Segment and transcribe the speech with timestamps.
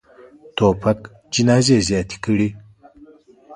[0.57, 0.99] توپک
[1.33, 2.49] جنازې زیاتې کړي.